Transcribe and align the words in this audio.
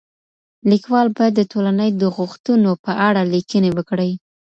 ليکوال 0.69 1.07
بايد 1.17 1.33
د 1.37 1.41
ټولني 1.51 1.89
د 2.01 2.03
غوښتنو 2.17 2.71
په 2.85 2.91
اړه 3.07 3.21
ليکنې 3.33 3.69
وکړي. 3.77 4.11